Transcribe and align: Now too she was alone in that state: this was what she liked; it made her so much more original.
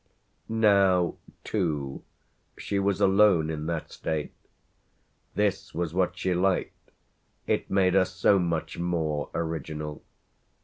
Now 0.49 1.13
too 1.43 2.01
she 2.57 2.79
was 2.79 3.01
alone 3.01 3.51
in 3.51 3.67
that 3.67 3.91
state: 3.91 4.33
this 5.35 5.75
was 5.75 5.93
what 5.93 6.17
she 6.17 6.33
liked; 6.33 6.89
it 7.45 7.69
made 7.69 7.93
her 7.93 8.05
so 8.05 8.39
much 8.39 8.79
more 8.79 9.29
original. 9.35 10.01